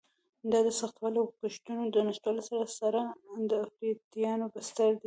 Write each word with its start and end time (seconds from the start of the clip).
دا 0.51 0.59
د 0.67 0.69
سختوالي 0.79 1.19
او 1.21 1.27
کښتونو 1.39 1.83
د 1.93 1.95
نشتوالي 2.07 2.43
سره 2.49 2.65
سره 2.79 3.01
د 3.49 3.51
افراطیانو 3.65 4.45
بستر 4.53 4.91
دی. 4.95 4.99